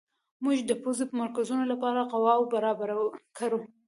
[0.43, 2.95] موږ د پوځي مرکزونو لپاره قواوې برابرې
[3.37, 3.59] کړو.